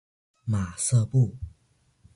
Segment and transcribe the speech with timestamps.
[0.45, 1.35] 马瑟布。